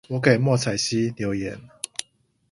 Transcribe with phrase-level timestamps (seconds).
[0.09, 1.61] 我給莫彩曦留言